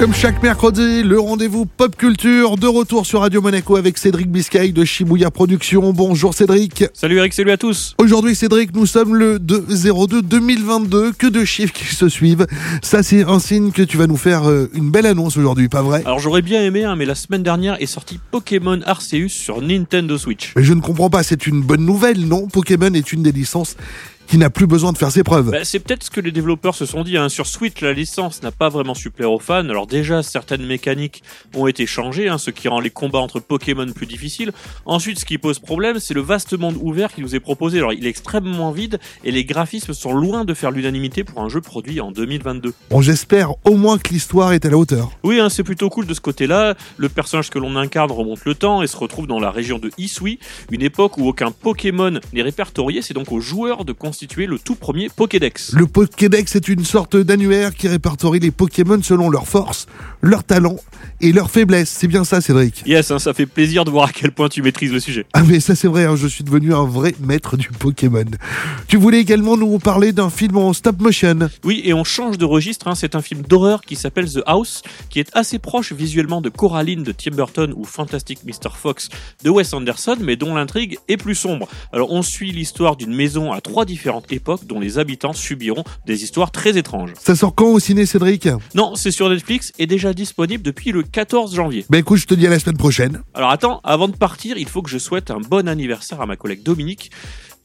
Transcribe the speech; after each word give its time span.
Comme 0.00 0.14
chaque 0.14 0.42
mercredi, 0.42 1.02
le 1.02 1.20
rendez-vous 1.20 1.66
pop 1.66 1.94
culture 1.94 2.56
de 2.56 2.66
retour 2.66 3.04
sur 3.04 3.20
Radio 3.20 3.42
Monaco 3.42 3.76
avec 3.76 3.98
Cédric 3.98 4.30
Biscay 4.30 4.72
de 4.72 4.82
Shibuya 4.82 5.30
Productions. 5.30 5.92
Bonjour 5.92 6.32
Cédric. 6.32 6.86
Salut 6.94 7.18
Eric, 7.18 7.34
salut 7.34 7.50
à 7.50 7.58
tous. 7.58 7.94
Aujourd'hui 7.98 8.34
Cédric, 8.34 8.74
nous 8.74 8.86
sommes 8.86 9.14
le 9.14 9.38
2 9.38 9.66
02 10.08 10.22
2022. 10.22 11.12
Que 11.12 11.26
de 11.26 11.44
chiffres 11.44 11.74
qui 11.74 11.84
se 11.84 12.08
suivent. 12.08 12.46
Ça 12.82 13.02
c'est 13.02 13.24
un 13.24 13.38
signe 13.38 13.72
que 13.72 13.82
tu 13.82 13.98
vas 13.98 14.06
nous 14.06 14.16
faire 14.16 14.48
euh, 14.48 14.70
une 14.72 14.90
belle 14.90 15.04
annonce 15.04 15.36
aujourd'hui, 15.36 15.68
pas 15.68 15.82
vrai? 15.82 16.00
Alors 16.06 16.18
j'aurais 16.18 16.40
bien 16.40 16.62
aimé, 16.62 16.82
hein, 16.84 16.96
mais 16.96 17.04
la 17.04 17.14
semaine 17.14 17.42
dernière 17.42 17.76
est 17.82 17.84
sorti 17.84 18.18
Pokémon 18.30 18.80
Arceus 18.86 19.28
sur 19.28 19.60
Nintendo 19.60 20.16
Switch. 20.16 20.54
Mais 20.56 20.64
je 20.64 20.72
ne 20.72 20.80
comprends 20.80 21.10
pas, 21.10 21.22
c'est 21.22 21.46
une 21.46 21.60
bonne 21.60 21.84
nouvelle, 21.84 22.26
non? 22.26 22.46
Pokémon 22.46 22.94
est 22.94 23.12
une 23.12 23.22
des 23.22 23.32
licences 23.32 23.76
qui 24.30 24.38
n'a 24.38 24.48
plus 24.48 24.68
besoin 24.68 24.92
de 24.92 24.98
faire 24.98 25.10
ses 25.10 25.24
preuves. 25.24 25.50
Bah, 25.50 25.64
c'est 25.64 25.80
peut-être 25.80 26.04
ce 26.04 26.10
que 26.10 26.20
les 26.20 26.30
développeurs 26.30 26.76
se 26.76 26.86
sont 26.86 27.02
dit. 27.02 27.16
Hein. 27.16 27.28
Sur 27.28 27.48
Switch, 27.48 27.80
la 27.80 27.92
licence 27.92 28.44
n'a 28.44 28.52
pas 28.52 28.68
vraiment 28.68 28.94
su 28.94 29.10
plaire 29.10 29.32
aux 29.32 29.40
fans. 29.40 29.68
Alors 29.68 29.88
déjà, 29.88 30.22
certaines 30.22 30.64
mécaniques 30.64 31.24
ont 31.56 31.66
été 31.66 31.84
changées, 31.84 32.28
hein, 32.28 32.38
ce 32.38 32.52
qui 32.52 32.68
rend 32.68 32.78
les 32.78 32.90
combats 32.90 33.18
entre 33.18 33.40
Pokémon 33.40 33.90
plus 33.92 34.06
difficiles. 34.06 34.52
Ensuite, 34.86 35.18
ce 35.18 35.24
qui 35.24 35.36
pose 35.36 35.58
problème, 35.58 35.98
c'est 35.98 36.14
le 36.14 36.20
vaste 36.20 36.56
monde 36.56 36.76
ouvert 36.80 37.12
qui 37.12 37.22
nous 37.22 37.34
est 37.34 37.40
proposé. 37.40 37.78
Alors 37.78 37.92
il 37.92 38.06
est 38.06 38.08
extrêmement 38.08 38.70
vide 38.70 39.00
et 39.24 39.32
les 39.32 39.44
graphismes 39.44 39.94
sont 39.94 40.12
loin 40.12 40.44
de 40.44 40.54
faire 40.54 40.70
l'unanimité 40.70 41.24
pour 41.24 41.42
un 41.42 41.48
jeu 41.48 41.60
produit 41.60 42.00
en 42.00 42.12
2022. 42.12 42.72
Bon, 42.88 43.00
j'espère 43.00 43.54
au 43.64 43.74
moins 43.74 43.98
que 43.98 44.10
l'histoire 44.10 44.52
est 44.52 44.64
à 44.64 44.70
la 44.70 44.76
hauteur. 44.76 45.10
Oui, 45.24 45.40
hein, 45.40 45.48
c'est 45.48 45.64
plutôt 45.64 45.90
cool 45.90 46.06
de 46.06 46.14
ce 46.14 46.20
côté-là. 46.20 46.76
Le 46.98 47.08
personnage 47.08 47.50
que 47.50 47.58
l'on 47.58 47.74
incarne 47.74 48.12
remonte 48.12 48.44
le 48.44 48.54
temps 48.54 48.80
et 48.80 48.86
se 48.86 48.96
retrouve 48.96 49.26
dans 49.26 49.40
la 49.40 49.50
région 49.50 49.80
de 49.80 49.90
Isui, 49.98 50.38
une 50.70 50.82
époque 50.82 51.18
où 51.18 51.26
aucun 51.26 51.50
Pokémon 51.50 52.20
n'est 52.32 52.42
répertorié. 52.42 53.02
C'est 53.02 53.14
donc 53.14 53.32
aux 53.32 53.40
joueurs 53.40 53.84
de 53.84 53.92
le 54.20 54.58
tout 54.58 54.74
premier 54.74 55.08
Pokédex. 55.08 55.72
Le 55.72 55.86
Pokédex 55.86 56.54
est 56.54 56.68
une 56.68 56.84
sorte 56.84 57.16
d'annuaire 57.16 57.74
qui 57.74 57.88
répertorie 57.88 58.38
les 58.38 58.50
Pokémon 58.50 59.00
selon 59.02 59.30
leurs 59.30 59.48
forces, 59.48 59.86
leurs 60.20 60.44
talents 60.44 60.76
et 61.22 61.32
leurs 61.32 61.50
faiblesses. 61.50 61.88
C'est 61.88 62.06
bien 62.06 62.24
ça, 62.24 62.42
Cédric 62.42 62.82
Yes, 62.86 63.10
hein, 63.10 63.18
ça 63.18 63.32
fait 63.32 63.46
plaisir 63.46 63.84
de 63.86 63.90
voir 63.90 64.08
à 64.08 64.12
quel 64.12 64.32
point 64.32 64.48
tu 64.50 64.60
maîtrises 64.62 64.92
le 64.92 65.00
sujet. 65.00 65.24
Ah 65.32 65.42
mais 65.42 65.58
ça 65.58 65.74
c'est 65.74 65.88
vrai, 65.88 66.04
hein, 66.04 66.16
je 66.16 66.26
suis 66.26 66.44
devenu 66.44 66.74
un 66.74 66.84
vrai 66.84 67.14
maître 67.20 67.56
du 67.56 67.68
Pokémon. 67.68 68.24
Tu 68.88 68.98
voulais 68.98 69.20
également 69.20 69.56
nous 69.56 69.78
parler 69.78 70.12
d'un 70.12 70.28
film 70.28 70.58
en 70.58 70.74
stop 70.74 71.00
motion. 71.00 71.38
Oui, 71.64 71.80
et 71.84 71.94
on 71.94 72.04
change 72.04 72.36
de 72.36 72.44
registre. 72.44 72.88
hein. 72.88 72.94
C'est 72.94 73.14
un 73.14 73.22
film 73.22 73.40
d'horreur 73.42 73.80
qui 73.80 73.96
s'appelle 73.96 74.30
The 74.30 74.42
House, 74.46 74.82
qui 75.08 75.18
est 75.18 75.30
assez 75.34 75.58
proche 75.58 75.92
visuellement 75.94 76.42
de 76.42 76.50
Coraline 76.50 77.04
de 77.04 77.12
Tim 77.12 77.30
Burton 77.34 77.72
ou 77.74 77.84
Fantastic 77.84 78.44
Mr. 78.44 78.70
Fox 78.76 79.08
de 79.44 79.48
Wes 79.50 79.72
Anderson, 79.72 80.16
mais 80.20 80.36
dont 80.36 80.54
l'intrigue 80.54 80.98
est 81.08 81.16
plus 81.16 81.34
sombre. 81.34 81.68
Alors 81.92 82.12
on 82.12 82.20
suit 82.22 82.52
l'histoire 82.52 82.96
d'une 82.96 83.14
maison 83.14 83.52
à 83.52 83.60
trois 83.62 83.86
différentes 84.10 84.32
époques 84.32 84.66
dont 84.66 84.80
les 84.80 84.98
habitants 84.98 85.32
subiront 85.32 85.84
des 86.04 86.24
histoires 86.24 86.50
très 86.50 86.76
étranges. 86.76 87.12
Ça 87.20 87.36
sort 87.36 87.54
quand 87.54 87.68
au 87.68 87.78
ciné, 87.78 88.06
Cédric? 88.06 88.48
Non, 88.74 88.96
c'est 88.96 89.12
sur 89.12 89.28
Netflix 89.28 89.72
et 89.78 89.86
déjà 89.86 90.12
disponible 90.12 90.64
depuis 90.64 90.90
le 90.90 91.04
14 91.04 91.54
janvier. 91.54 91.84
Bah 91.88 91.98
écoute, 91.98 92.18
je 92.18 92.26
te 92.26 92.34
dis 92.34 92.44
à 92.46 92.50
la 92.50 92.58
semaine 92.58 92.76
prochaine. 92.76 93.22
Alors 93.34 93.50
attends, 93.50 93.80
avant 93.84 94.08
de 94.08 94.16
partir, 94.16 94.56
il 94.58 94.68
faut 94.68 94.82
que 94.82 94.90
je 94.90 94.98
souhaite 94.98 95.30
un 95.30 95.38
bon 95.38 95.68
anniversaire 95.68 96.20
à 96.20 96.26
ma 96.26 96.34
collègue 96.34 96.64
Dominique. 96.64 97.12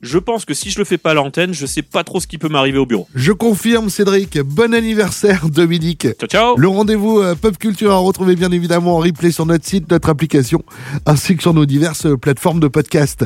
Je 0.02 0.20
pense 0.20 0.46
que 0.46 0.54
si 0.54 0.70
je 0.70 0.78
le 0.78 0.86
fais 0.86 1.00
pas 1.00 1.12
à 1.12 1.14
l'antenne, 1.16 1.52
je 1.54 1.66
sais 1.66 1.82
pas 1.82 2.04
trop 2.04 2.20
ce 2.20 2.28
qui 2.28 2.38
peut 2.38 2.50
m'arriver 2.50 2.78
au 2.78 2.86
bureau. 2.86 3.08
Je 3.16 3.32
confirme, 3.32 3.90
Cédric. 3.90 4.40
Bon 4.40 4.72
anniversaire, 4.72 5.50
Dominique. 5.50 6.08
Ciao 6.20 6.28
ciao 6.28 6.58
Le 6.58 6.68
rendez-vous 6.68 7.22
euh, 7.22 7.34
Pop 7.34 7.58
Culture 7.58 7.92
à 7.92 7.98
retrouver 7.98 8.36
bien 8.36 8.52
évidemment 8.52 8.98
en 8.98 9.00
replay 9.00 9.32
sur 9.32 9.48
notre 9.48 9.66
site, 9.66 9.90
notre 9.90 10.10
application, 10.10 10.64
ainsi 11.08 11.36
que 11.36 11.42
sur 11.42 11.56
nos 11.56 11.66
diverses 11.66 12.08
plateformes 12.22 12.60
de 12.60 12.68
podcast. 12.68 13.26